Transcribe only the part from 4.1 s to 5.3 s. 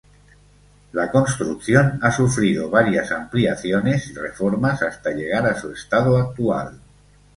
reformas hasta